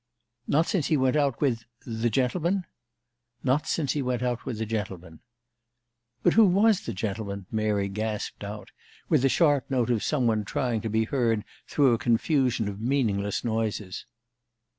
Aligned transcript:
"Not 0.47 0.65
since 0.65 0.87
he 0.87 0.97
went 0.97 1.15
out 1.15 1.39
with 1.41 1.65
the 1.85 2.09
gentleman?" 2.09 2.65
"Not 3.43 3.67
since 3.67 3.91
he 3.91 4.01
went 4.01 4.23
out 4.23 4.45
with 4.47 4.57
the 4.57 4.65
gentleman." 4.65 5.19
"But 6.23 6.33
who 6.33 6.45
was 6.47 6.79
the 6.87 6.91
gentleman?" 6.95 7.45
Mary 7.51 7.87
gasped 7.87 8.43
out, 8.43 8.71
with 9.09 9.21
the 9.21 9.29
sharp 9.29 9.69
note 9.69 9.91
of 9.91 10.01
some 10.03 10.25
one 10.25 10.43
trying 10.43 10.81
to 10.81 10.89
be 10.89 11.03
heard 11.03 11.45
through 11.67 11.93
a 11.93 11.99
confusion 11.99 12.67
of 12.67 12.81
meaningless 12.81 13.43
noises. 13.43 14.07